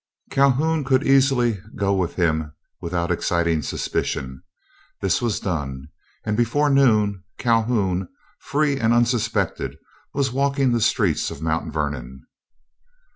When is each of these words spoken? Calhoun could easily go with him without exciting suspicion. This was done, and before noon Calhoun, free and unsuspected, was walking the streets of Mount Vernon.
Calhoun 0.31 0.83
could 0.83 1.03
easily 1.05 1.59
go 1.75 1.93
with 1.93 2.15
him 2.15 2.53
without 2.81 3.11
exciting 3.11 3.61
suspicion. 3.61 4.41
This 4.99 5.21
was 5.21 5.39
done, 5.39 5.89
and 6.25 6.35
before 6.35 6.71
noon 6.71 7.23
Calhoun, 7.37 8.07
free 8.39 8.79
and 8.79 8.95
unsuspected, 8.95 9.77
was 10.11 10.31
walking 10.31 10.71
the 10.71 10.81
streets 10.81 11.29
of 11.29 11.43
Mount 11.43 11.71
Vernon. 11.71 12.23